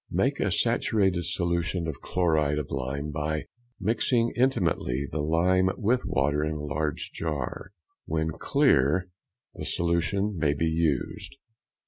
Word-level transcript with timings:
_—Make 0.11 0.39
a 0.39 0.51
saturated 0.51 1.25
solution 1.25 1.87
of 1.87 1.99
chloride 2.01 2.57
of 2.57 2.71
lime 2.71 3.11
by 3.11 3.45
mixing 3.79 4.33
intimately 4.35 5.05
the 5.05 5.19
lime 5.21 5.69
with 5.77 6.05
water 6.07 6.43
in 6.43 6.55
a 6.55 6.63
large 6.63 7.11
jar. 7.13 7.71
When 8.07 8.31
clear 8.31 9.09
the 9.53 9.63
solution 9.63 10.35
may 10.39 10.55
be 10.55 10.65
used. 10.65 11.35